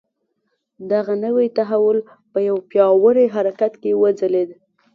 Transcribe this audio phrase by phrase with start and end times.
[0.91, 1.97] دغه نوی تحول
[2.31, 4.49] په یوه پیاوړي حرکت کې وځلېد.